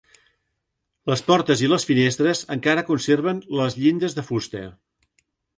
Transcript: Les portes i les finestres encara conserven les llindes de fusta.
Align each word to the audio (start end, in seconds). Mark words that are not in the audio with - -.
Les 1.11 1.21
portes 1.27 1.61
i 1.67 1.69
les 1.75 1.85
finestres 1.91 2.43
encara 2.57 2.87
conserven 2.89 3.45
les 3.61 3.81
llindes 3.85 4.21
de 4.21 4.29
fusta. 4.31 4.65